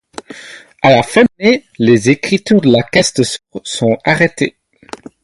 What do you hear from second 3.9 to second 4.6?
arrêtées.